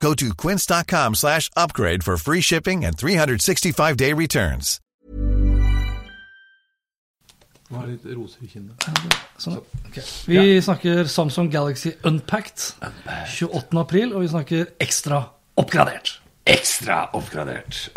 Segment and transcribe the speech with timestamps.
[0.00, 4.80] Go to quince.com slash upgrade for free shipping and 365-day returns.
[7.66, 8.84] Nå har er jeg litt roser i kinnet.
[9.42, 9.56] Sånn.
[9.88, 9.96] ok.
[10.30, 12.76] Vi snakker Samsung Galaxy Unpacked
[13.26, 13.74] 28.
[13.80, 15.18] april, og vi snakker ekstra
[15.58, 16.20] oppgradert.
[16.46, 17.88] Ekstra oppgradert.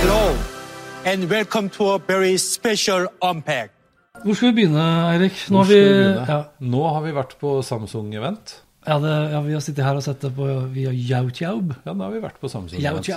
[0.00, 0.32] Hello,
[1.04, 3.73] and welcome to a very special unpack.
[4.22, 5.40] Hvor skal vi begynne, Eirik?
[5.50, 8.52] Nå Hvor har vi, vi ja, Nå har vi vært på Samsung-event.
[8.86, 8.96] ja,
[9.32, 11.74] ja, vi har sittet her og sett det på via Youtube.
[11.84, 13.08] Ja, nå har vi vært på Samsung-event.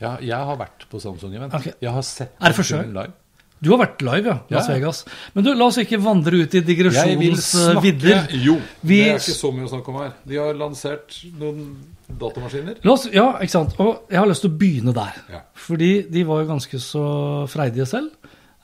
[0.00, 1.52] Ja, jeg har vært på Samsung-event.
[1.58, 1.72] Okay.
[1.84, 2.92] Jeg har sett Er det gang?
[2.96, 3.12] live.
[3.60, 4.38] Du har vært live, ja.
[4.56, 4.74] Las Ja.
[4.74, 5.04] Vegas.
[5.34, 7.48] Men du, la oss ikke vandre ut i digresjonens
[7.82, 8.28] vidder.
[8.32, 10.12] Jo, Vi- det er ikke så mye å snakke om her.
[10.24, 11.76] De har lansert noen
[12.08, 12.76] datamaskiner.
[12.86, 13.74] Oss, ja, ikke sant.
[13.80, 15.12] Og jeg har lyst til å begynne der.
[15.30, 15.40] Ja.
[15.54, 18.10] Fordi de var jo ganske så freidige selv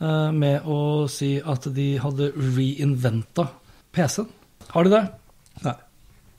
[0.00, 3.46] med å si at de hadde reinventa
[3.94, 4.26] PC-en.
[4.74, 5.04] Har de det?
[5.64, 5.76] Nei.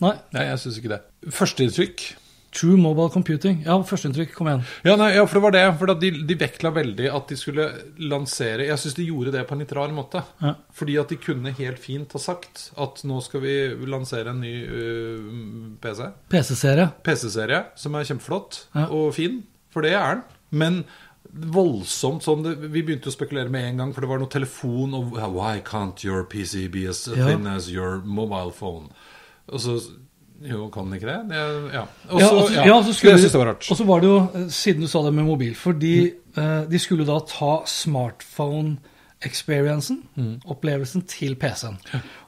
[0.03, 0.13] Nei.
[0.35, 1.01] Nei, jeg syns ikke det.
[1.31, 2.03] Førsteinntrykk
[2.55, 3.57] True Mobile Computing.
[3.65, 4.31] Ja, førsteinntrykk.
[4.37, 4.61] Kom igjen.
[4.87, 5.63] Ja, nei, ja, for det var det.
[5.79, 7.65] For de, de vektla veldig at de skulle
[7.99, 10.21] lansere Jeg syns de gjorde det på en litt rar måte.
[10.39, 10.53] Ja.
[10.75, 13.55] Fordi at de kunne helt fint ha sagt at nå skal vi
[13.91, 15.33] lansere en ny uh,
[15.83, 16.07] PC.
[16.31, 16.87] PC-serie.
[17.03, 18.87] PC-serie som er kjempeflott Ja.
[18.87, 19.41] og fin,
[19.75, 20.25] for det er den.
[20.55, 20.79] Men
[21.35, 24.93] voldsomt sånn det, Vi begynte å spekulere med en gang, for det var noe telefon
[24.95, 27.25] og Why can't your PC be as Ja.
[27.27, 28.89] thin as your mobile phone?
[29.51, 29.81] Og så
[30.43, 31.27] Jo, kan den ikke det?
[31.29, 31.35] det
[31.73, 31.85] ja.
[32.09, 32.65] Og Ja, så, altså, ja.
[32.67, 33.71] ja, så skulle det var rart.
[33.71, 36.79] Og så var det jo, eh, siden du sa det med mobil, fordi eh, de
[36.79, 40.39] skulle da ta smartphone-experiencen, Mm.
[40.45, 41.77] opplevelsen, til PC-en.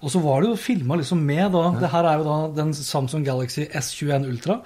[0.01, 2.73] Og så var det jo filma liksom med da Det her er jo da den
[2.73, 4.61] Samsung Galaxy S21 Ultra,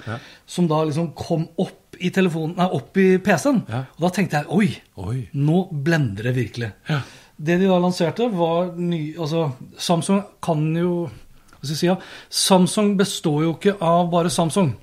[0.46, 3.64] som da liksom kom opp i telefonen, nei, opp i PC-en.
[3.70, 3.82] Ja.
[3.96, 4.70] Og da tenkte jeg oi,
[5.02, 5.18] Oi.
[5.34, 6.72] nå blender det virkelig.
[6.90, 7.02] Ja.
[7.42, 9.48] Det de da lanserte, var ny Altså,
[9.82, 11.88] Samsung kan jo Hva skal jeg si?
[11.90, 11.96] Ja,
[12.30, 14.76] Samsung består jo ikke av bare Samsung.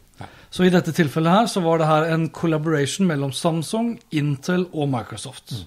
[0.51, 4.89] Så i dette tilfellet her så var det her en collaboration mellom Samsung, Intel og
[4.89, 5.53] Microsoft.
[5.53, 5.67] Mm.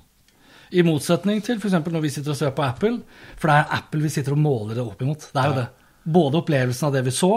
[0.72, 1.76] I motsetning til f.eks.
[1.84, 3.02] når vi sitter og ser på Apple,
[3.38, 5.28] for det er Apple vi sitter og måler det opp imot.
[5.34, 5.68] Det er jo det.
[6.16, 7.32] Både opplevelsen av det vi så,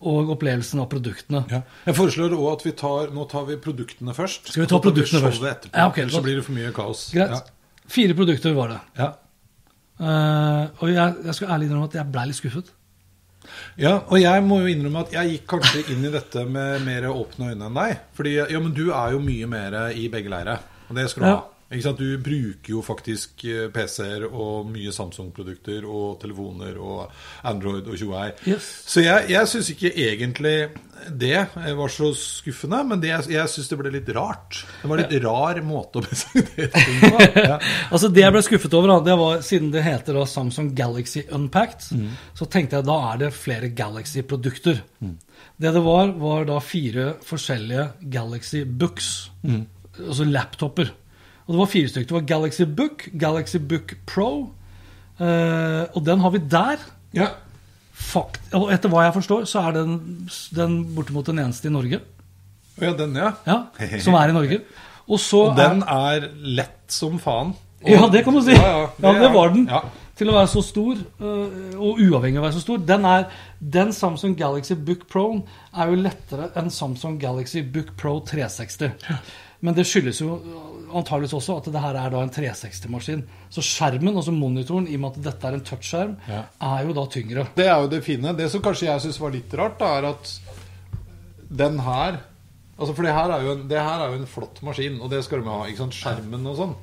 [0.00, 1.40] og opplevelsen av produktene.
[1.50, 1.62] Ja.
[1.88, 4.46] Jeg foreslår også at vi tar Nå tar vi produktene først.
[4.52, 5.42] Skal vi ta produktene først?
[5.42, 7.08] Etterpå, Ja, okay, Ellers så blir det for mye kaos.
[7.14, 7.50] Greit.
[7.88, 8.80] Fire produkter var det.
[9.00, 9.08] Ja.
[9.98, 12.68] Uh, og jeg, jeg skal ærlig innrømme at jeg ble litt skuffet.
[13.80, 17.06] Ja, og jeg må jo innrømme at jeg gikk kanskje inn i dette med mer
[17.10, 17.94] åpne øyne enn deg.
[18.18, 21.28] Fordi ja, men du er jo mye mer i begge leire, og det skal du
[21.28, 21.36] Ja.
[21.40, 21.46] ha.
[21.68, 27.10] Du bruker jo faktisk eh, PC-er og mye Samsung-produkter og telefoner og
[27.44, 28.30] Android og tjoei.
[28.48, 28.68] Yes.
[28.88, 30.54] Så jeg, jeg syns ikke egentlig
[31.12, 31.42] det
[31.76, 34.62] var så skuffende, men det, jeg syns det ble litt rart.
[34.80, 37.26] Det var litt rar måte å presentere ting på.
[37.36, 37.58] Ja.
[37.92, 41.90] Altså Det jeg ble skuffet over, det var siden det heter da Samsung Galaxy Unpacked,
[42.38, 44.80] så tenkte jeg da er det flere Galaxy-produkter.
[44.98, 47.84] Det det var, var da fire forskjellige
[48.16, 49.12] Galaxy Books,
[50.00, 50.94] altså laptoper.
[51.48, 52.08] Og det var fire stykker.
[52.10, 54.30] Det var Galaxy Book, Galaxy Book Pro,
[55.18, 56.82] eh, og den har vi der.
[57.16, 57.30] Ja.
[57.98, 59.94] Fakt, og etter hva jeg forstår, så er den,
[60.54, 62.00] den bortimot den eneste i Norge.
[62.80, 63.32] ja, den, ja.
[63.46, 63.62] Ja,
[64.04, 64.60] Som er i Norge.
[65.08, 67.54] Og så Og den er lett som faen.
[67.82, 68.52] Og- Ja, det kan du si.
[68.52, 69.64] Ja, ja, Ja, det var den.
[69.66, 69.80] Ja.
[70.18, 72.78] Til å være så stor, øh, og uavhengig av å være så stor.
[72.84, 73.24] Den, er,
[73.58, 78.90] den Samsung Galaxy Book Pro er jo lettere enn Samsung Galaxy Book Pro 360.
[79.60, 80.36] Men det skyldes jo
[80.94, 83.22] antageligvis også at det her er da en 360-maskin.
[83.52, 86.44] Så skjermen, altså monitoren, i og med at dette er en touchskjerm, Ja.
[86.62, 87.46] er jo da tyngre.
[87.56, 88.32] Det er jo det fine.
[88.38, 90.34] Det som kanskje jeg syns var litt rart, da, er at
[91.50, 92.20] den her
[92.78, 95.10] Altså, For det her, er jo en, det her er jo en flott maskin, og
[95.10, 95.64] det skal de ha.
[95.66, 95.96] ikke sant?
[95.98, 96.74] Skjermen og sånn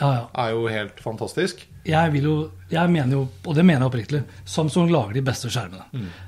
[0.00, 0.22] Ja, ja.
[0.42, 1.60] er jo helt fantastisk.
[1.86, 2.32] Jeg vil jo,
[2.72, 5.84] jeg mener jo, og det mener jeg oppriktig, Samsung lager de beste skjermene.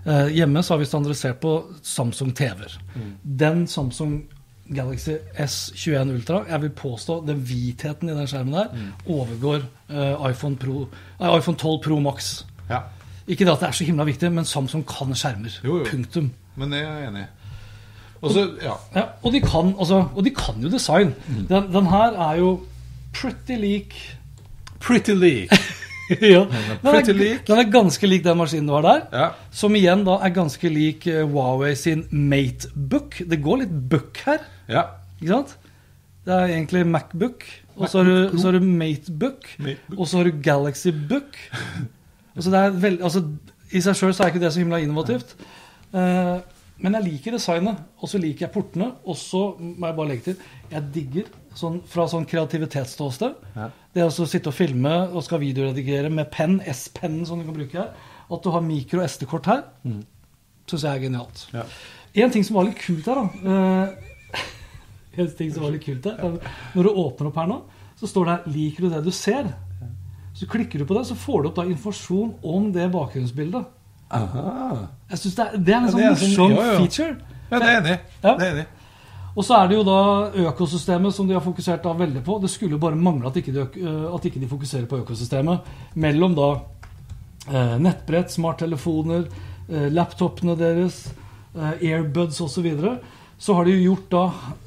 [0.06, 2.76] Eh, hjemme så har vi standardisert på Samsung TV-er.
[3.24, 4.28] Den Samsung
[4.74, 8.72] Galaxy S21 Ultra, jeg vil påstå den hvitheten i den skjermen der,
[9.06, 10.86] overgår uh, iPhone, Pro,
[11.20, 12.44] uh, iPhone 12 Pro Max.
[12.70, 12.80] Ja.
[13.26, 15.60] Ikke det at det er så himla viktig, men Samsung kan skjermer.
[15.64, 15.86] Jo, jo.
[15.90, 16.30] Punktum.
[16.56, 17.32] Men det er jeg enig i.
[18.24, 18.74] Og så, ja.
[18.94, 21.14] Ja, og de kan, også, og de kan jo design.
[21.48, 22.60] Den, den her er jo
[23.14, 23.94] pretty lik
[24.80, 25.48] Pretty Leak.
[26.22, 26.42] ja.
[26.82, 29.00] Den, er, den er ganske lik den maskinen du har der.
[29.12, 29.28] Ja.
[29.50, 33.18] Som igjen da er ganske lik eh, Huawei sin Matebook.
[33.26, 34.84] Det går litt buck her, Ja.
[35.20, 35.56] ikke sant?
[36.26, 37.44] Det er egentlig Macbook,
[37.76, 39.98] og så har du, så har du Matebook, Matebook.
[40.00, 41.38] og så har du Galaxy Book.
[42.36, 43.22] Altså det er veld, altså,
[43.72, 45.30] I seg sjøl er ikke det så himla innovativt.
[45.88, 46.42] Uh,
[46.84, 48.90] men jeg liker designet, og så liker jeg portene.
[49.08, 53.70] Og så må jeg bare legge til jeg digger sånn, fra sånn kreativitetsståsted Ja.
[53.94, 57.78] det å sitte og filme og skal videoredigere med penn, S-pennen som du kan bruke
[57.78, 57.94] her,
[58.30, 60.02] at du har mikro- og SD-kort her, mm.
[60.66, 61.46] syns jeg er genialt.
[61.54, 61.64] Ja.
[62.16, 63.88] En ting som var litt kult her, da uh,
[65.16, 66.34] En ting som var litt kult her er
[66.74, 67.62] Når du åpner opp her nå,
[67.96, 69.54] så står det her 'Liker du det du ser?'
[70.36, 73.64] Så klikker du på det, så får du opp da informasjon om det bakgrunnsbildet.
[74.12, 74.88] Aha.
[75.10, 76.02] Jeg synes det, er, det er en sånn
[76.34, 77.16] sånn- morsom feature.
[77.50, 77.94] ja, det er enig.
[78.22, 78.34] Ja.
[78.36, 78.66] Det er enig.
[79.36, 80.00] Og så er det jo da
[80.48, 82.38] økosystemet som de har fokusert da veldig på.
[82.40, 86.36] Det skulle bare mangle at ikke de, øh, at ikke de fokuserer på økosystemet mellom
[86.38, 86.48] da
[87.52, 89.26] eh, nettbrett, smarttelefoner,
[89.68, 91.12] eh, laptopene deres,
[91.54, 92.54] eh, airbuds osv.
[92.54, 92.96] Så, videre.
[93.38, 94.20] Så har de jo gjort da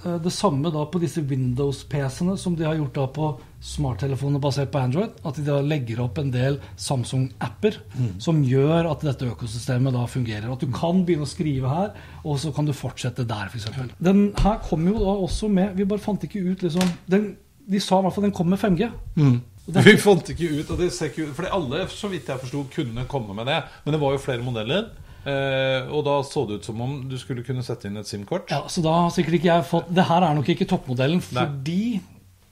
[0.06, 3.30] eh, det samme da på disse Windows-PC-ene som de har gjort da på
[3.66, 5.16] smarttelefoner basert på Android.
[5.26, 7.80] At de da legger opp en del Samsung-apper
[8.22, 10.48] som gjør at dette økosystemet da fungerer.
[10.54, 11.92] At du kan begynne å skrive her,
[12.24, 13.68] og så kan du fortsette der, f.eks.
[14.00, 17.32] Den her kom jo da også med Vi bare fant ikke ut liksom den,
[17.70, 18.88] De sa i hvert fall den kom med 5G.
[19.16, 19.42] Mm.
[19.68, 22.40] det- Vi fant ikke ut, og det ser ikke ut Fordi alle, så vidt jeg
[22.40, 23.64] forsto, kunne komme med det.
[23.86, 24.90] Men det var jo flere modeller.
[25.28, 28.52] Eh, og da så det ut som om du skulle kunne sette inn et SIM-kort.
[28.54, 31.44] Ja, så da har sikkert ikke jeg fått Det her er nok ikke toppmodellen, Nei.
[31.44, 31.82] fordi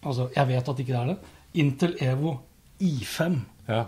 [0.08, 1.18] Altså, jeg vet at ikke det er det.
[1.58, 2.34] Intel Evo
[2.84, 3.38] I5.
[3.68, 3.86] Ja.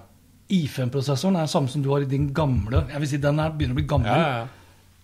[0.50, 3.52] I5-prosessoren er den samme som du har i din gamle Jeg vil si den her
[3.54, 4.10] begynner å bli gammel.
[4.10, 4.48] Ja, ja, ja.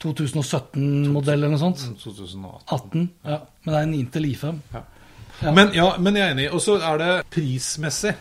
[0.04, 1.83] 2017-modell eller noe sånt.
[2.01, 2.66] 2018.
[2.74, 3.06] 18.
[3.24, 3.38] Ja.
[3.63, 4.60] Men det er en Intel I5.
[4.74, 4.81] Ja.
[5.51, 6.48] Men, ja, men jeg er enig.
[6.56, 8.16] Og så er det prismessig.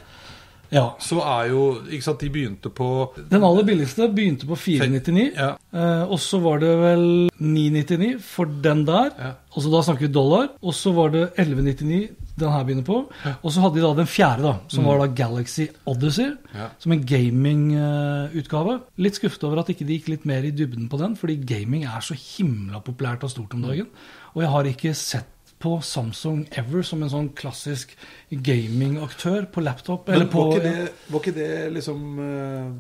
[0.74, 0.88] Ja.
[1.02, 2.88] Så er jo Ikke sant, de begynte på
[3.30, 5.30] Den aller billigste begynte på 499.
[5.36, 5.52] Ja.
[5.74, 7.06] Eh, og så var det vel
[7.38, 9.10] 999 for den der.
[9.18, 9.32] Ja.
[9.54, 10.50] Og så da snakker vi dollar.
[10.62, 12.96] Og så var det 1199 den her begynner på.
[13.42, 16.32] Og så hadde de da den fjerde, da, som var da Galaxy Odyssey.
[16.32, 16.56] Mm.
[16.58, 16.66] Ja.
[16.82, 18.80] Som en gamingutgave.
[18.98, 21.86] Litt skuffet over at ikke de gikk litt mer i dybden på den, fordi gaming
[21.86, 23.86] er så himla populært og stort om dagen.
[24.34, 25.30] Og jeg har ikke sett
[25.62, 27.94] på Samsung ever som en sånn klassisk
[28.30, 30.08] gamingaktør på laptop.
[30.08, 32.74] Men eller på, var, ikke det, var ikke det liksom eh,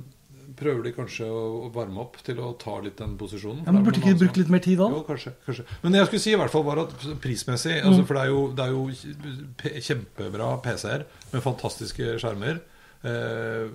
[0.54, 3.64] Prøver de kanskje å varme opp til å ta litt den posisjonen?
[3.66, 4.86] ja, men Burde ikke de brukt litt mer tid da?
[4.92, 5.64] Jo, kanskje, kanskje.
[5.82, 6.94] Men det jeg skulle si i hvert fall var at
[7.24, 8.06] prismessig altså, Mm.
[8.06, 12.60] For det er jo, det er jo kjempebra PC-er med fantastiske skjermer
[13.02, 13.66] eh,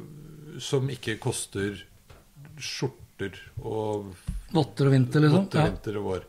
[0.64, 1.82] som ikke koster
[2.60, 3.36] skjorter
[3.66, 4.14] og
[4.56, 5.44] Votter og vinter, liksom?
[5.50, 6.29] votter, vinter og vår.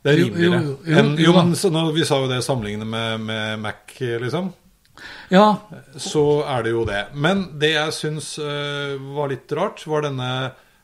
[0.00, 0.62] Det er rimeligere.
[0.64, 4.52] jo, jo, jo jo, men så vi sa jo det sammenlignet med, med Mac, liksom.
[5.28, 5.60] Ja,
[5.96, 7.04] så er det jo det.
[7.14, 10.30] Men det jeg syns uh, var litt rart, var denne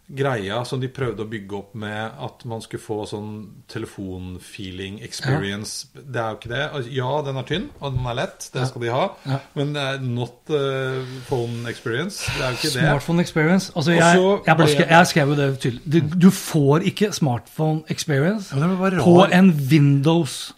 [0.08, 3.30] greia som de prøvde å bygge opp med at man skulle få sånn
[3.72, 5.88] telefonfeeling experience.
[5.94, 6.60] Det er jo ikke det.
[6.72, 8.46] Altså, Ja, den er tynn, og den er lett.
[8.54, 9.04] Det skal de ha.
[9.26, 9.38] Ja.
[9.58, 12.22] Men det er not uh, phone experience.
[12.36, 12.84] Det er jo ikke det.
[12.86, 13.72] Smartphone experience.
[13.74, 15.82] Altså, jeg, jeg, ble- jeg skrev jo det tydelig.
[16.12, 20.52] Du, du får ikke smartphone experience Ja, på en Windows.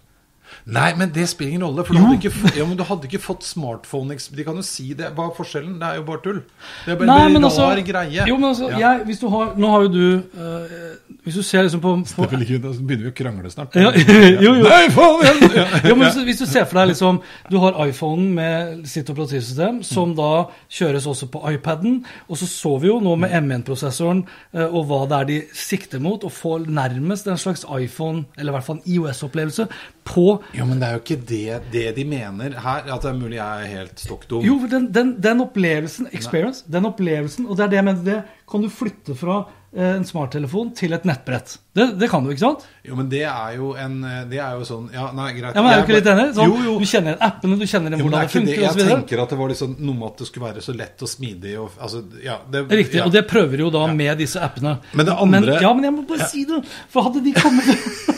[0.69, 1.85] Nei, men det spiller ingen rolle.
[1.87, 4.91] For du hadde, ikke, ja, men du hadde ikke fått smartphone De kan jo si
[4.99, 5.09] det.
[5.17, 5.79] Hva er forskjellen?
[5.81, 6.43] Det er jo bare tull.
[6.85, 8.27] Det er bare en rar altså, greie.
[8.29, 8.79] Jo, men altså, Ja.
[8.83, 10.93] jeg, hvis du har, Nå har jo du eh,
[11.29, 13.75] Hvis du ser liksom på, på Da begynner vi å krangle snart.
[13.77, 13.91] ja,
[14.45, 14.65] jo, jo.
[14.65, 15.45] Nei, faen!
[15.59, 15.65] Ja.
[15.91, 17.19] Jo, men hvis, hvis du ser for deg liksom
[17.51, 22.01] Du har iPhonen med sitt operativsystem, som da kjøres også på iPaden.
[22.29, 24.23] Og så så vi jo nå med M1-prosessoren
[24.55, 28.53] eh, og hva det er de sikter mot, å få nærmest en slags iPhone, eller
[28.53, 29.69] i hvert fall en IOS-opplevelse,
[30.09, 32.87] på Jo, men det er jo ikke det, det de mener her.
[32.89, 34.47] At det er mulig jeg er helt stokk dum.
[34.47, 38.21] Jo, den, den, den opplevelsen, experience, den opplevelsen, og det er det jeg mener, det
[38.49, 39.43] kan du flytte fra
[39.77, 41.59] en smarttelefon til et nettbrett.
[41.77, 42.63] Det, det kan du, ikke sant?
[42.83, 43.99] Jo, men det er jo en
[44.31, 45.55] Det er jo sånn Ja, nei, greit.
[45.55, 46.25] Ja, men Er du ikke litt enig?
[46.35, 46.73] Sånn, Jo, jo.
[46.81, 48.87] Du kjenner appene, du kjenner Jo, hvordan det det ikke det.
[48.89, 51.13] Jeg tenker at det var liksom noe med at det skulle være så lett og
[51.13, 53.05] smidig og altså, ja, det, Riktig, ja.
[53.07, 54.79] og det prøver jo da med disse appene.
[54.95, 56.63] Men det andre- Ja, men jeg må bare si det!
[56.91, 57.69] For hadde de kommet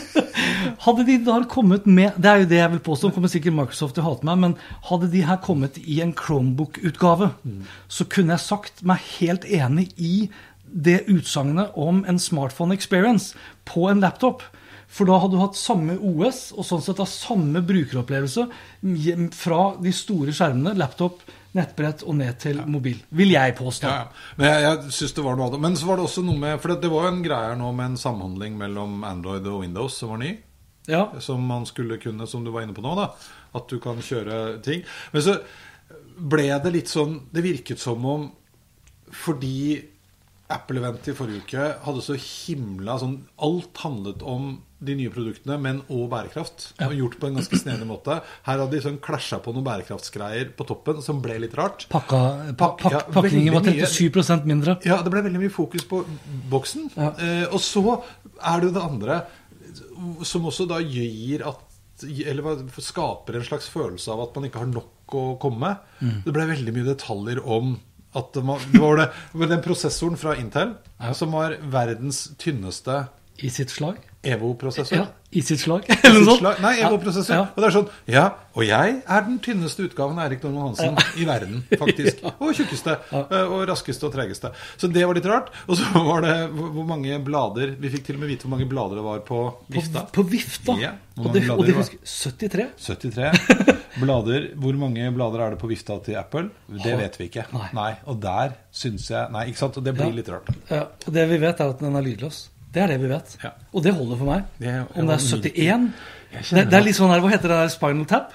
[0.81, 3.95] Hadde de da kommet med Det er jo det jeg vil påstå, kommer sikkert Microsoft
[3.97, 4.55] til å hate meg, men
[4.89, 7.31] hadde de her kommet i en Chromebook-utgave,
[7.91, 10.15] så kunne jeg sagt meg helt enig i
[10.71, 13.37] det utsagnet om en smartphone experience
[13.67, 14.43] på en laptop.
[14.91, 18.47] For da hadde du hatt samme OS, og sånn sett da samme brukeropplevelse
[19.37, 21.21] fra de store skjermene, laptop,
[21.55, 22.99] nettbrett og ned til mobil.
[23.15, 23.87] Vil jeg påstå.
[23.87, 24.35] Ja, ja.
[24.39, 25.61] Men jeg, jeg synes det var noe av det.
[25.63, 27.71] Men så var det også noe med For det, var jo en greie her nå
[27.75, 30.35] med en samhandling mellom Android og Windows som var ny.
[30.91, 31.05] Ja.
[31.23, 33.09] Som man skulle kunne, som du var inne på nå, da.
[33.55, 34.83] At du kan kjøre ting.
[35.15, 35.37] Men så
[36.21, 38.29] ble det litt sånn Det virket som om
[39.11, 39.75] fordi
[40.53, 45.81] Apple-eventet i forrige uke hadde så himla sånn Alt handlet om de nye produktene, men
[45.93, 46.71] òg bærekraft.
[46.81, 48.17] Og gjort på en ganske snedig måte.
[48.47, 51.85] Her hadde de sånn klasja på noen bærekraftsgreier på toppen som ble litt rart.
[51.91, 52.21] Pakka,
[52.57, 53.91] pak, pak, ja, pakningen var veldig mye.
[53.91, 54.77] 37 mindre.
[54.87, 56.01] Ja, det ble veldig mye fokus på
[56.49, 56.89] boksen.
[56.95, 57.11] Ja.
[57.21, 59.19] Eh, og så er det jo det andre,
[60.25, 61.67] som også da gir at
[62.01, 62.41] Eller
[62.81, 65.89] skaper en slags følelse av at man ikke har nok å komme med.
[66.01, 66.15] Mm.
[66.25, 67.75] Det ble veldig mye detaljer om
[68.15, 69.09] at det var, det var det,
[69.55, 70.73] den prosessoren fra Intel
[71.15, 73.05] som var verdens tynneste
[73.41, 73.95] I sitt slag.
[74.21, 74.99] EVO-prosessor.
[74.99, 75.87] Ja, I sitt slag.
[76.03, 76.59] Eller noe sånt.
[76.61, 77.33] Nei, EVO-prosessor.
[77.39, 77.45] Ja.
[77.55, 80.99] Og det er sånn Ja, og jeg er den tynneste utgaven av Erik Norman Hansen
[81.17, 82.19] i verden, faktisk.
[82.43, 82.99] Og tjukkeste.
[83.15, 84.51] eh, Og raskeste og tregeste.
[84.77, 85.49] Så det var litt rart.
[85.65, 88.69] Og så var det hvor mange blader Vi fikk til og med vite hvor mange
[88.69, 90.05] blader det var på På, vifta.
[90.19, 90.77] på vifta.
[90.83, 92.67] Ja, og det, og det husker 73.
[93.01, 94.47] 73 blader.
[94.59, 96.49] Hvor mange blader er det på vifta til Apple?
[96.83, 97.45] Det vet vi ikke.
[97.77, 97.91] Nei.
[98.11, 99.77] Og der syns jeg Nei, ikke sant?
[99.77, 100.17] Og det blir Ja.
[100.19, 100.49] litt rart.
[100.69, 102.47] Ja, og det vi vet, er at den er lydløs.
[102.71, 103.37] Det er det vi vet.
[103.43, 103.51] Ja.
[103.73, 104.43] Og det holder for meg.
[104.59, 105.93] Det- Om det er 71
[106.51, 108.31] det, det er litt sånn her, Hva heter det der Spinal Tap?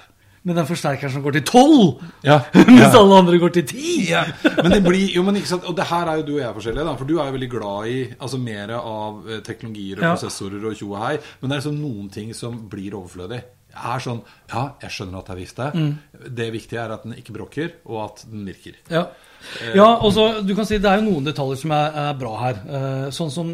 [0.47, 2.03] Med den forsterkeren som går til 12!
[2.23, 2.37] Ja.
[2.53, 4.07] Mens alle andre går til 10!
[4.07, 4.21] Ja,
[4.61, 6.53] men det blir, jo, men ikke sant, og det her er jo du og jeg
[6.55, 10.03] forskjellige, da, for du er jo veldig glad i altså mer av eh, teknologier og
[10.05, 10.13] Ja.
[10.15, 13.41] prosessorer og tjo og hei, men det er liksom noen ting som blir overflødig.
[13.77, 15.65] Er sånn, ja, jeg skjønner at det er vifte.
[15.75, 16.29] Mm.
[16.39, 18.77] Det viktige er at den ikke brokker, og at den virker.
[18.89, 19.03] Ja.
[19.75, 22.57] ja, altså du kan si Det er jo noen detaljer som er, er bra her.
[22.65, 23.51] Eh, sånn som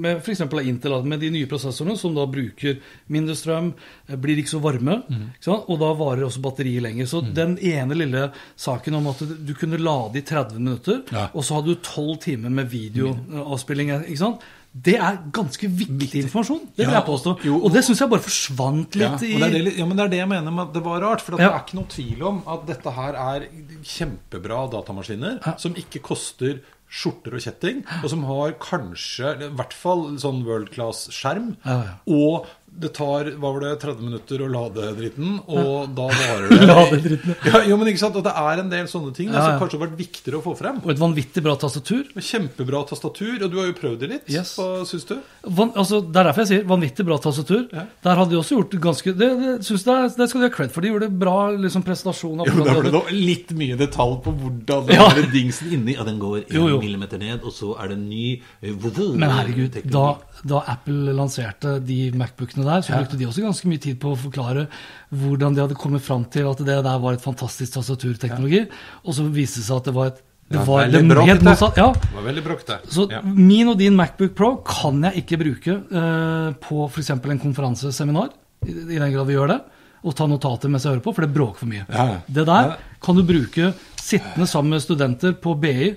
[0.00, 0.42] med f.eks.
[0.68, 3.72] Intel, med de nye prosessorene som da bruker mindre strøm,
[4.10, 5.64] eh, blir ikke så varme, ikke sant?
[5.72, 7.08] og da varer også batteriet lenger.
[7.08, 8.26] Så den ene lille
[8.60, 11.28] saken om at du kunne lade i 30 minutter, Ja.
[11.32, 14.44] og så hadde du 12 timer med videoavspilling, ikke sant?
[14.70, 16.60] Det er ganske viktig informasjon.
[16.76, 17.32] Det vil jeg påstå.
[17.42, 17.56] jo.
[17.58, 20.12] Og det syns jeg bare forsvant litt ja, i det det, ja, men det er
[20.12, 21.24] det jeg mener med at det var rart.
[21.26, 23.48] For det er ikke noe tvil om at dette her er
[23.82, 26.60] kjempebra datamaskiner som ikke koster
[26.90, 31.52] skjorter og kjetting, og som har kanskje, i hvert fall sånn world class-skjerm.
[31.62, 31.92] Ja, ja.
[32.10, 32.48] Og
[32.80, 36.98] det tar hva var det, 30 minutter å lade dritten, og da varer det Lade
[37.04, 38.16] dritten, ja, jo, men ikke sant?
[38.16, 39.48] Og det er en del sånne ting da, Ja, ja.
[39.50, 40.78] som kanskje har vært viktigere å få frem.
[40.84, 42.06] Og et vanvittig bra tastatur.
[42.16, 44.30] Kjempebra tastatur, og du har jo prøvd det litt.
[44.32, 44.54] Yes.
[44.56, 45.16] Hva syns du?
[45.58, 47.66] Van, altså, det er derfor jeg sier vanvittig bra tastatur.
[47.74, 47.84] Ja.
[48.06, 50.54] Der hadde de også gjort ganske Det, det, synes det, er- det skal de ha
[50.56, 50.80] cred for.
[50.86, 52.40] De gjorde bra liksom, presentasjon.
[52.44, 55.08] av Jo, da ble det litt mye detalj på hvordan den Ja.
[55.34, 56.78] dingsen inni Ja, den går Jo, jo.
[56.78, 58.72] en millimeter ned, og så er det en ny eh,
[59.16, 60.06] Men herregud, da,
[60.46, 64.18] da Apple lanserte de Macbookene der, så brukte de også ganske mye tid på å
[64.18, 64.66] forklare
[65.10, 68.66] hvordan de hadde kommet fram til at det der var et fantastisk tastaturteknologi.
[69.04, 71.76] Og så viste det seg at det var et det Ja, veldig helt motsatt.
[71.78, 71.92] Ja.
[71.94, 72.78] Det var veldig bråkete.
[72.90, 73.20] Så ja.
[73.22, 77.12] min og din Macbook Pro kan jeg ikke bruke uh, på f.eks.
[77.14, 78.32] en konferanseseminar,
[78.66, 79.60] i, i den grad vi gjør det,
[80.02, 81.84] og ta notater mens jeg hører på, for det bråker for mye.
[81.86, 82.18] Ja, ja.
[82.26, 82.76] Det der Ja.
[82.98, 85.92] kan du bruke sittende sammen med studenter på BI.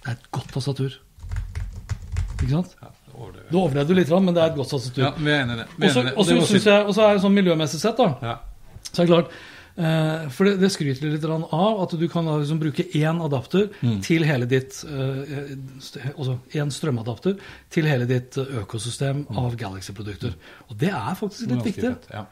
[0.00, 0.94] Det er et godt tastatur.
[2.40, 2.76] Ikke sant?
[3.50, 5.02] Du overlevde jo litt, men det er et godt tastatur.
[5.04, 5.68] Ja, vi er enig i det.
[6.16, 8.10] Og så er det sånn miljømessig sett, da.
[8.22, 8.36] Ja.
[8.90, 9.40] Så er det klart
[9.80, 14.00] Eh, for det, det skryter litt av, at du kan liksom bruke én adapter Mm.
[14.02, 17.38] til hele ditt eh, Altså én strømadapter
[17.70, 20.34] til hele ditt økosystem økosystem av Galaxy-produkter.
[20.68, 21.64] Og det er faktisk litt Mm.
[21.64, 21.82] Viktig.
[21.82, 22.26] fett, ja.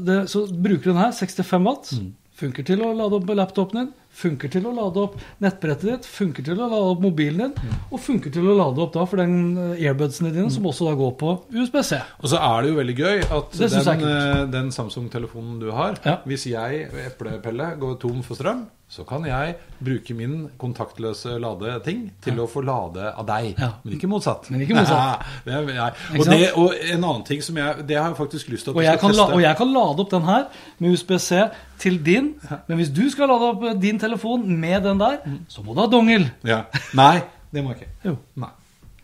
[0.00, 1.92] Det, så bruker du den her, 65 watt.
[1.92, 2.12] Mm.
[2.34, 6.44] Funker til å lade opp laptopen din, funker til å lade opp nettbrettet ditt, funker
[6.44, 7.76] til å lade opp mobilen din, Mm.
[7.92, 10.94] og funker til å lade opp da for den eh, airbudsene dine, som også da
[10.98, 12.00] går på USB-C.
[12.22, 16.18] Og så er det jo veldig gøy at den, eh, den Samsung-telefonen du har Ja.
[16.26, 22.40] Hvis jeg, Eplepelle, går tom for strøm, så kan jeg bruke min kontaktløse ladeting til
[22.42, 23.52] å få lade av deg.
[23.54, 23.68] Ja.
[23.84, 24.48] Men ikke motsatt.
[24.50, 25.22] Men ikke motsatt.
[25.46, 26.00] det er.
[26.16, 28.80] Og, det, og en annen ting som jeg Det har jeg faktisk lyst til at
[28.80, 29.36] Og du skal kan la, teste.
[29.36, 30.48] og jeg kan lade opp den her
[30.82, 31.44] med USB-C
[31.80, 32.32] til din,
[32.66, 35.86] men hvis du skal lade opp din telefon med den der, så må du ha
[35.88, 36.26] dongel.
[36.44, 36.64] ja.
[36.98, 37.22] Nei,
[37.54, 37.94] det må jeg ikke.
[38.10, 38.16] Jo.
[38.42, 38.50] Nei.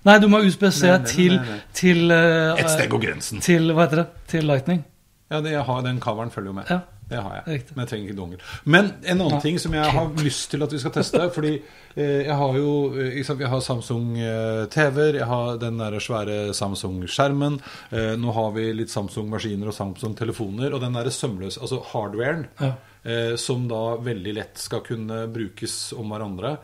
[0.07, 1.39] Nei, du må ha USB-C Nei, nei, nei, til,
[1.79, 3.41] til uh, Et steg går grensen.
[3.43, 4.07] Til, hva heter det?
[4.35, 4.85] Til Lightning.
[5.31, 6.69] Ja, det, jeg har, Den kaveren følger jo med.
[6.71, 6.83] Ja.
[7.09, 7.43] Det har jeg.
[7.55, 7.77] Riktig.
[7.77, 8.41] Men jeg trenger ikke dongel.
[8.65, 9.41] Men en annen Ja.
[9.41, 11.53] ting som jeg har lyst til at vi skal teste Fordi
[11.95, 16.53] eh, jeg har jo eh, Jeg har Samsung eh, TV-er, jeg har den der svære
[16.53, 17.61] Samsung-skjermen.
[17.93, 20.75] Eh, nå har vi litt Samsung-maskiner og Samsung-telefoner.
[20.75, 22.73] Og den der sømløse Altså hardwaren, Ja.
[23.05, 26.57] eh, som da veldig lett skal kunne brukes om hverandre.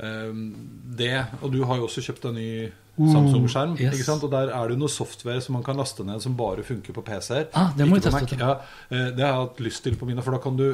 [0.00, 0.32] Eh,
[0.96, 2.70] det Og du har jo også kjøpt en ny
[3.08, 3.76] Samsung-skjerm.
[3.78, 3.94] yes.
[3.94, 4.24] ikke sant?
[4.26, 6.96] Og der er det jo noe software som man kan laste ned som bare funker
[6.96, 7.48] på PC-er.
[7.56, 8.38] Ah, det må vi teste.
[8.40, 8.52] Ja,
[8.90, 10.66] eh, det har jeg hatt lyst til på mine, for da kan du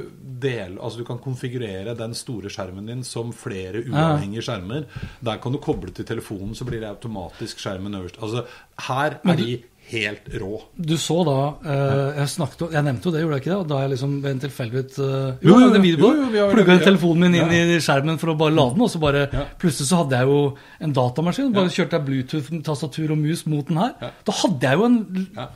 [0.46, 4.86] dele Altså du kan konfigurere den store skjermen din som flere uavhengige skjermer.
[5.24, 8.20] Der kan du koble til telefonen, så blir det automatisk skjermen øverst.
[8.22, 8.44] Altså
[8.88, 10.62] her er de helt rå.
[10.76, 13.58] Du så da eh, jeg, snakket, jeg nevnte jo det, gjorde jeg ikke det?
[13.60, 16.84] Og da jeg liksom ved en tilfeldighet uh, Jo, jo, video jo, jo, plugga ja.
[16.84, 17.76] telefonen min inn Ja.
[17.76, 19.44] i skjermen for å bare lade den, og så bare Ja.
[19.60, 20.40] Plutselig så hadde jeg jo
[20.80, 21.52] en datamaskin.
[21.54, 23.94] Bare kjørte jeg Bluetooth, tastatur og mus mot den her.
[24.02, 24.10] Ja.
[24.26, 24.98] Da hadde jeg jo en
[25.36, 25.46] Ja.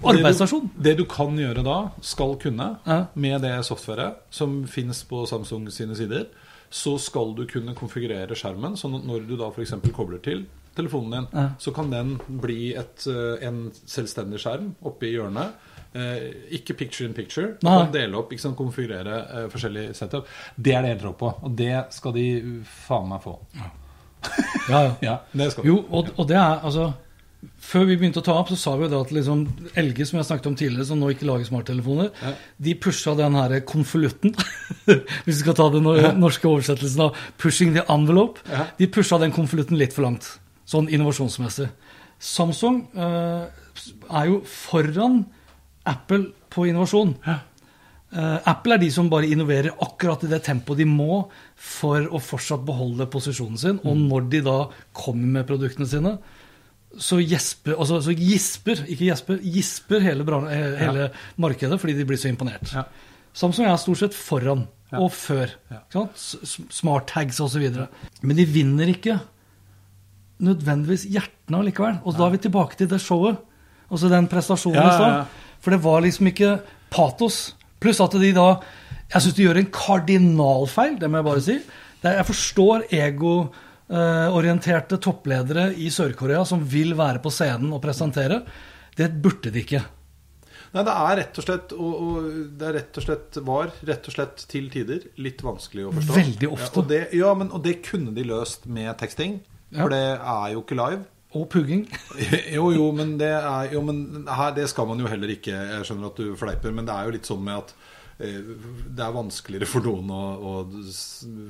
[0.00, 0.70] Og det du- arbeidsstasjon.
[0.80, 3.06] Det du kan gjøre da, skal kunne, Ja.
[3.14, 6.24] med det softwaret som finnes på Samsung sine sider,
[6.70, 9.74] så skal du kunne konfigurere skjermen, sånn at når du da f.eks.
[9.92, 11.48] kobler til telefonen din, Ja.
[11.58, 15.52] så kan den bli et, eh, en selvstendig skjerm oppe i hjørnet.
[15.92, 17.56] Eh, ikke picture in picture.
[17.60, 17.78] Du Nei.
[17.84, 20.26] kan dele opp, ikke sant, konfigurere eh, forskjellige setup.
[20.56, 23.38] Det er det helt rå på, og det skal de faen meg få.
[24.68, 24.96] Ja, ja.
[25.02, 25.68] Ja, det skal de.
[25.72, 26.92] Jo, og, og det er altså
[27.58, 29.46] Før vi begynte å ta opp, så sa vi jo det at liksom,
[29.80, 32.34] LG, som jeg snakket om tidligere, som nå ikke lager smarttelefoner, Ja.
[32.60, 34.34] de pusha den her konvolutten
[35.24, 35.82] Hvis vi skal ta den
[36.20, 38.44] norske oversettelsen av 'pushing the envelope'.
[38.50, 38.66] Ja.
[38.76, 40.38] De pusha den konvolutten litt for langt,
[40.70, 41.68] sånn innovasjonsmessig.
[42.20, 43.46] Samsung eh,
[44.10, 45.22] er jo foran
[45.88, 47.14] Apple på innovasjon.
[48.10, 51.22] Eh, Apple er de som bare innoverer akkurat i det tempoet de må
[51.54, 53.80] for å fortsatt beholde posisjonen sin.
[53.86, 54.58] Og når de da
[54.96, 56.16] kommer med produktene sine,
[56.98, 61.08] så gjesper, altså, så gisper, ikke gjesper, gisper hele, eh, hele
[61.40, 62.74] markedet fordi de blir så imponert.
[62.74, 62.88] Ja.
[63.32, 64.66] Samsung er stort sett foran
[64.98, 65.52] og før.
[65.70, 66.06] Ja.
[66.18, 67.62] Smart tags osv.
[68.26, 69.20] Men de vinner ikke
[70.44, 71.96] nødvendigvis hjertene allikevel.
[72.04, 73.36] Og da er vi tilbake til det showet.
[73.90, 75.12] Altså den prestasjonen i stad.
[75.60, 76.50] For det var liksom ikke
[76.92, 77.36] patos.
[77.80, 78.48] Pluss at de da
[79.10, 81.56] Jeg syns de gjør en kardinalfeil, det må jeg bare si.
[82.00, 88.44] Er, jeg forstår egoorienterte toppledere i Sør-Korea som vil være på scenen og presentere.
[88.94, 89.82] Det burde de ikke.
[90.70, 94.04] Nei, det er rett og slett og, og Det er rett og slett var rett
[94.06, 96.18] og slett til tider litt vanskelig å forstå.
[96.20, 96.70] Veldig ofte.
[96.70, 99.40] Ja, og, det, ja, men, og det kunne de løst med teksting.
[99.70, 99.82] Ja.
[99.82, 101.04] For det er jo ikke live.
[101.38, 101.84] Og pugging.
[102.56, 105.54] Jo, jo, men det er jo, men her, det skal man jo heller ikke.
[105.54, 107.74] Jeg skjønner at du fleiper, men det er jo litt sånn med at
[108.20, 110.52] det er vanskeligere for noen å, å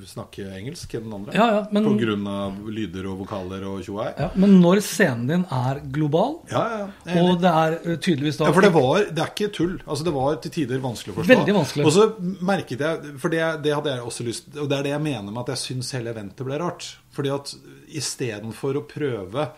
[0.07, 1.35] snakke engelsk enn den andre.
[1.35, 4.07] Ja, ja, men- På grunn av lyder og vokaler og tjoei.
[4.19, 8.47] Ja, men når scenen din er global, Ja, ja, og det er eh, tydeligvis da
[8.47, 9.75] Ja, for det var Det er ikke tull.
[9.87, 11.35] Altså, det var til tider vanskelig å forstå.
[11.35, 11.87] Veldig vanskelig.
[11.87, 12.07] Og så
[12.53, 15.31] merket jeg For det, det hadde jeg også lyst Og det er det jeg mener
[15.33, 16.87] med at jeg syns hele eventet ble rart.
[17.11, 17.55] Fordi at
[17.91, 19.49] istedenfor å prøve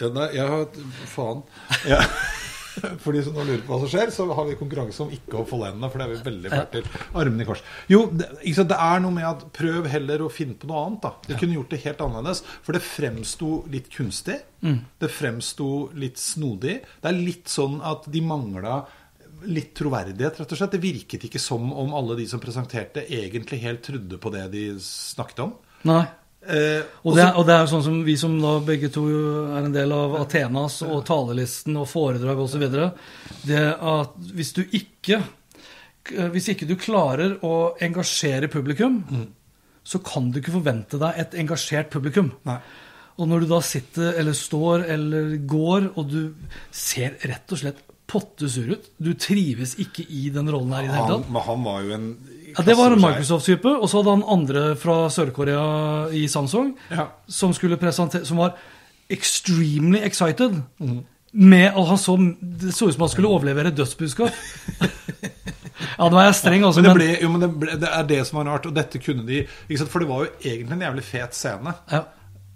[0.00, 0.64] ja, Nei, jeg har
[1.12, 1.42] Faen.
[1.86, 2.00] Ja.
[3.02, 5.40] For de som nå lurer på hva som skjer, så har vi konkurranse om ikke
[5.40, 5.90] å folde hendene.
[5.92, 6.88] For det er vi veldig fælt til.
[7.22, 7.64] Armene i kors.
[7.92, 11.04] Jo, det, sant, det er noe med at prøv heller å finne på noe annet.
[11.04, 12.42] da Du kunne gjort det helt annerledes.
[12.64, 14.40] For det fremsto litt kunstig.
[14.62, 16.80] Det fremsto litt snodig.
[17.02, 18.82] Det er litt sånn at de mangla
[19.50, 20.74] litt troverdighet, rett og slett.
[20.76, 24.66] Det virket ikke som om alle de som presenterte, egentlig helt trodde på det de
[24.86, 25.56] snakket om.
[25.88, 26.04] Nei.
[26.42, 29.60] Eh, Og det, er, og det er sånn som vi som da begge to er
[29.68, 32.64] en del av Athenas og talelisten og foredrag osv.
[33.46, 35.22] Det at hvis du ikke
[36.34, 38.96] Hvis ikke du klarer å engasjere publikum,
[39.86, 42.32] så kan du ikke forvente deg et engasjert publikum.
[42.42, 42.56] Nei.
[43.22, 46.34] Og når du da sitter eller står eller går, og du
[46.74, 48.90] ser rett og slett pottesur ut.
[48.98, 51.30] Du trives ikke i den rollen her i det hele tatt.
[51.32, 52.08] men han var jo en
[52.56, 53.00] Ja, det var en.
[53.02, 53.68] Microsoft-type.
[53.78, 55.64] Og så hadde han andre fra Sør-Korea
[56.12, 57.08] i Samsung Ja.
[57.28, 58.54] som Som var
[59.10, 60.62] extremely excited.
[60.80, 61.04] Mm.
[61.32, 64.30] Med, og han så, Det så ut som han skulle overlevere et dødsbudskap.
[65.98, 66.82] ja, nå er jeg streng, altså.
[66.82, 69.00] Men det, ble, jo, men det, ble, det er det som var rart, og dette
[69.02, 69.92] kunne de ikke sant?
[69.92, 71.74] For det var jo egentlig en jævlig fet scene.
[71.92, 72.02] ja.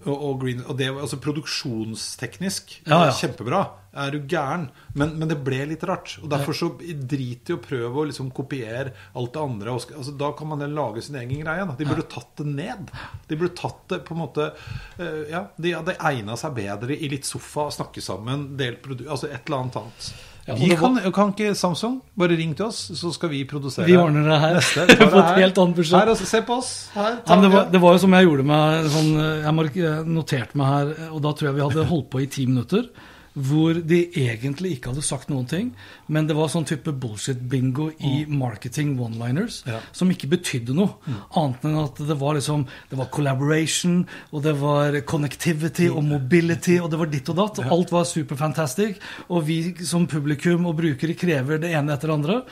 [0.07, 3.14] Og, og, green, og det var altså produksjonsteknisk Ja, ja.
[3.16, 3.64] kjempebra.
[3.97, 4.69] Er du gæren?
[4.92, 6.19] Men, men det ble litt rart.
[6.21, 9.73] Og derfor så drit i å prøve å liksom kopiere alt det andre.
[9.73, 11.64] Altså, da kan man lage sin egen greie.
[11.64, 11.77] Da.
[11.79, 12.92] De burde tatt det ned.
[13.27, 17.11] De burde tatt det på en måte eh, Ja, de hadde egna seg bedre i
[17.12, 19.07] litt sofa, snakke sammen, delt produ...
[19.09, 20.11] Altså et eller annet annet.
[20.46, 23.96] Ja, vi kan, kan ikke Samsung bare ring til oss, så skal vi produsere Vi
[23.98, 24.54] ordner det her.
[24.61, 24.85] neste.
[25.00, 25.16] På et
[25.96, 26.04] her.
[26.04, 26.70] Her, altså, se på oss.
[26.94, 29.11] Her, Ja, det, var, det var jo som jeg gjorde med sånn,
[29.42, 29.56] jeg
[30.06, 32.87] noterte meg her, og da tror jeg vi hadde holdt på i ti minutter.
[33.37, 35.66] Hvor de egentlig ikke hadde sagt noen ting,
[36.09, 39.81] men det var sånn type bullshit-bingo i marketing one-liners Ja.
[39.92, 40.94] som ikke betydde noe.
[41.37, 46.79] Annet enn at det var liksom Det var collaboration, og det var connectivity og mobility,
[46.81, 47.59] og det var ditt og datt.
[47.61, 48.96] Og alt var superfantastic.
[49.29, 52.42] Og vi som publikum og brukere krever det ene etter det andre.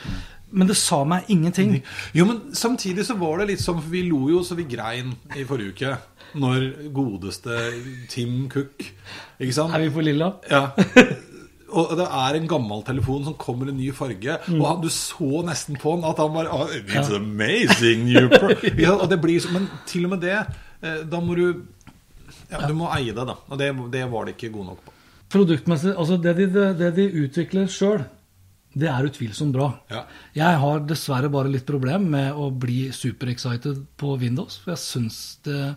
[0.55, 1.81] Men det sa meg ingenting.
[2.13, 5.43] Jo, men samtidig så var det litt som vi lo jo så vi grein i
[5.43, 5.97] forrige uke.
[6.35, 7.55] Når godeste
[8.11, 8.83] Tim Cook
[9.39, 9.75] Ikke sant?
[9.75, 10.33] Er vi på lilla?
[10.51, 10.69] Ja.
[11.75, 14.37] Og det er en gammel telefon som kommer i ny farge.
[14.47, 14.59] Mm.
[14.59, 18.53] Og han, du så nesten på han at han bare oh, It's amazing new pro
[18.85, 20.37] ja, og det blir Men til og med det,
[20.81, 21.47] eh, da må du
[22.51, 23.39] Ja, du må eie det, da.
[23.49, 24.93] Og det, det var det ikke god nok på.
[25.33, 26.45] Produktmessig, altså det de,
[26.77, 28.03] det de utvikler sjøl,
[28.75, 29.69] det er utvilsomt bra.
[29.91, 30.03] Ja.
[30.35, 34.59] Jeg har dessverre bare litt problem med å bli super-excited på Windows.
[34.61, 35.73] For jeg syns det,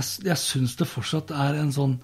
[0.00, 1.98] er- jeg syns det fortsatt er en sånn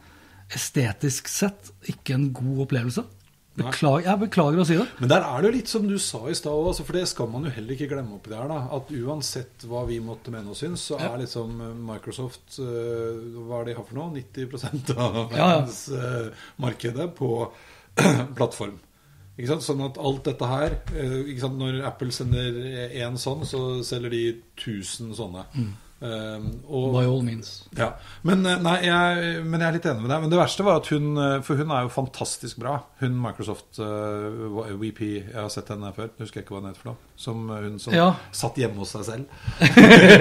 [0.52, 3.04] estetisk sett ikke en god opplevelse.
[3.52, 4.86] Beklager, jeg beklager å si det.
[4.98, 7.26] Men der er det jo litt som du sa i stad, òg, for det skal
[7.28, 8.46] man jo heller ikke glemme oppi der.
[8.48, 13.18] da, At uansett hva vi måtte mene og synes, så er liksom eh, Microsoft eh,
[13.44, 14.08] Hva er det de har for noe?
[14.16, 16.30] 90 av Ja, ja.
[16.64, 17.28] markedet på
[18.38, 18.78] plattform.
[19.36, 19.64] Ikke sant?
[19.64, 21.44] Sånn at alt dette her eh?
[21.48, 22.56] Når Apple sender
[22.92, 24.24] én sånn, så selger de
[24.56, 25.44] 1000 sånne.
[25.56, 27.50] Um, og, By all means.
[27.78, 27.92] ja.
[28.26, 30.24] Men, eh, nei, jeg, men jeg er litt enig med deg.
[30.24, 32.76] Men det verste var at hun eh, For hun er jo fantastisk bra.
[33.02, 36.10] Hun Microsoft uh, VP Jeg har sett henne før.
[36.16, 37.10] Jeg husker ikke hva hun het for noe.
[37.18, 38.08] Som eh, hun som Ja.
[38.34, 39.24] satt hjemme hos seg selv.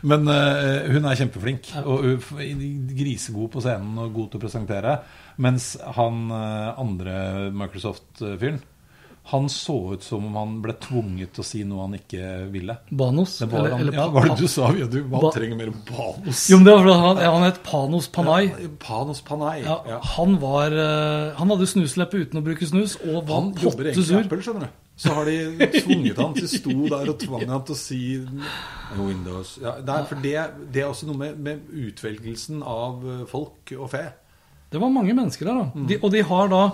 [0.10, 1.72] Men uh, hun er kjempeflink.
[1.84, 2.64] Og hun
[2.98, 4.96] grisegod på scenen og god til å presentere.
[5.40, 7.14] Mens han eh, andre
[7.56, 8.58] Microsoft-fyren
[9.30, 12.74] han så ut som om han ble tvunget til å si noe han ikke ville.
[12.90, 13.36] Banos.
[13.38, 14.70] Det var, eller- han, eller ja, var det du sa?
[14.78, 16.44] Ja, du, man Ba- trenger mer Banos.
[16.50, 18.50] Jo, men det var fordi han, ja, han het Panos Panay.
[18.82, 19.62] Panos Panay.
[19.64, 19.98] Ja, Ja.
[20.16, 24.20] Han var eh, Han hadde snusleppe uten å bruke snus, og var Han pottesur.
[24.24, 24.78] Apple, skjønner du.
[25.00, 25.36] Så har de
[25.80, 28.00] tvunget han til sto der og tvang han til å si
[28.98, 29.54] Windows.
[29.62, 30.34] Ja, det, er, for det,
[30.74, 34.02] det er også noe med, med utvelgelsen av eh, folk og fe.
[34.70, 35.86] Det var mange mennesker der, da.
[35.88, 36.64] De, og de har da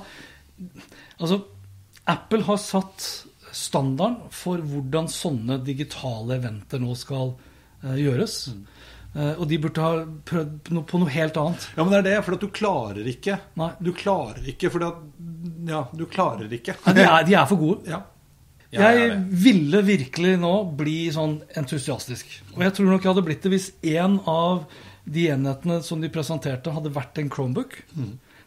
[1.21, 1.39] Altså,
[2.07, 3.07] Apple har satt
[3.57, 7.33] standarden for hvordan sånne digitale eventer nå skal
[7.83, 8.37] eh, gjøres.
[9.17, 11.69] Eh, og de burde ha prøvd no, på noe helt annet.
[11.77, 13.39] Ja, men det er det, for at du klarer ikke.
[13.59, 13.71] Nei.
[13.81, 15.01] Du klarer ikke, for at
[15.67, 16.77] Ja, du klarer ikke.
[16.87, 17.89] Nei, de, er, de er for gode.
[17.91, 18.05] Ja.
[18.75, 22.33] Ja, jeg jeg ville virkelig nå bli sånn entusiastisk.
[22.57, 24.67] Og jeg tror nok jeg hadde blitt det hvis én av
[25.07, 27.79] de enhetene som de presenterte, hadde vært en Chromebook.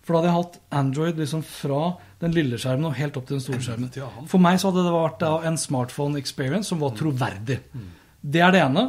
[0.09, 1.79] For da hadde jeg hatt Android liksom fra
[2.19, 3.91] den lille skjermen og helt opp til den store skjermen.
[4.31, 7.59] For meg så hadde det vært en smartphone experience som var troverdig.
[8.25, 8.87] Det er det ene.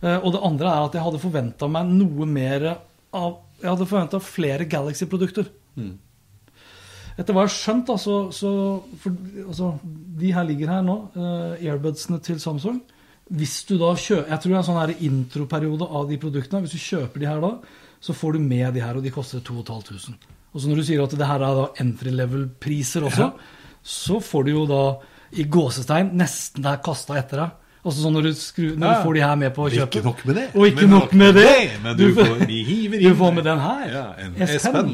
[0.00, 2.68] Eh, Og det andre er at jeg hadde forventa meg noe mer
[3.12, 5.50] av Jeg hadde forventa flere Galaxy-produkter.
[7.18, 8.50] Etter hva jeg har skjønt, da, så, så
[9.02, 9.72] for, altså,
[10.22, 12.78] De her ligger her nå, eh, airbudsene til Samsung.
[13.30, 16.62] Hvis du da kjøper Jeg tror det er en sånn introperiode av de produktene.
[16.64, 17.56] Hvis du kjøper de her da,
[18.00, 20.38] så får du med de her, og de koster 2500.
[20.50, 23.30] Og så når du sier at det her er da entry level-priser også,
[23.86, 24.84] så får du jo da
[25.38, 27.56] i gåsestein nesten der kasta etter deg.
[27.80, 28.96] Altså sånn når du, skru, når Ja.
[28.98, 29.94] du får de her med på kjøpet.
[29.94, 30.48] Ikke nok med det.
[30.54, 31.70] Og ikke Men nok med det.
[31.82, 33.86] Men du får, de hiver Du får med den her.
[33.88, 34.90] Ja, en S-Pen.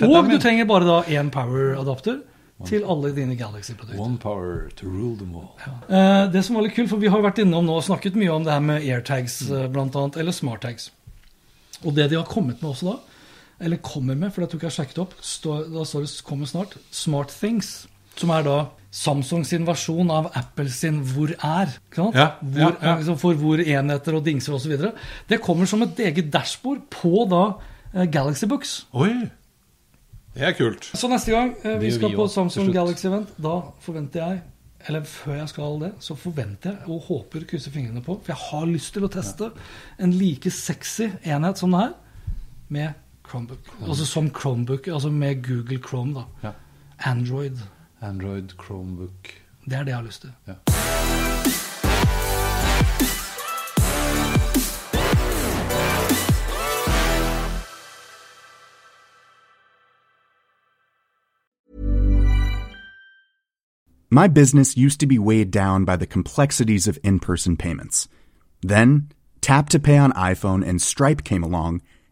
[0.00, 0.06] Ja.
[0.08, 2.22] Og du trenger bare da én power-adapter
[2.64, 4.00] til alle dine Galaxy-produkter.
[4.00, 5.52] One power to rule them all.
[5.90, 8.32] Eh, det som var litt kult, for Vi har vært innom nå og snakket mye
[8.32, 9.72] om det her med airtags, mm.
[9.72, 10.90] blant annet, eller smarttags.
[11.84, 12.96] Og det de har kommet med også da,
[13.60, 16.76] eller kommer med, for det tok jeg sjekket opp, står, da står det 'kommer snart',
[16.90, 17.88] Smart Things.
[18.16, 18.56] Som er da
[18.90, 21.78] Samsungs versjon av Apple sin 'Hvor er'.
[21.94, 22.14] Sant?
[22.14, 22.96] Ja, hvor, ja, ja.
[22.96, 24.76] liksom For hvor enheter og dingser osv.
[25.28, 27.56] Det kommer som et eget dashbord på da
[27.94, 28.86] eh, Galaxy Books.
[28.92, 29.30] Oi!
[30.34, 30.84] Det er kult.
[30.94, 32.72] Så neste gang eh, vi skal vi på Samsung.
[32.72, 34.42] Galaxy Event, da forventer jeg
[34.88, 38.36] Eller før jeg skal det, så forventer jeg og håper krysser fingrene på For jeg
[38.36, 39.48] har lyst til å teste
[39.98, 41.94] en like sexy enhet som det her
[42.68, 43.58] med Chromebook.
[43.88, 46.20] Altså som Chromebook, altså med Google Chrome, da.
[46.42, 46.52] Ja.
[46.98, 47.56] Android.
[48.00, 49.30] Android, Chromebook
[49.64, 50.32] Det er det jeg har lyst til.
[50.46, 50.52] Ja.
[64.10, 68.08] My business used to be weighed down by the complexities of in person payments.
[68.62, 69.10] Then,
[69.40, 71.82] Tap to Pay on iPhone and Stripe came along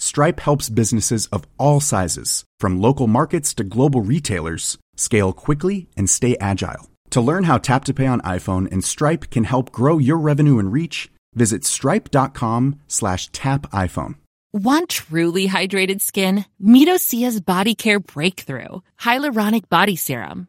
[0.00, 6.08] Stripe helps businesses of all sizes, from local markets to global retailers, scale quickly and
[6.08, 6.88] stay agile.
[7.10, 10.58] To learn how Tap to Pay on iPhone and Stripe can help grow your revenue
[10.58, 14.14] and reach, visit stripe.com slash tap iPhone.
[14.52, 16.46] Want truly hydrated skin?
[16.58, 20.48] Meet Osea's Body Care Breakthrough Hyaluronic Body Serum.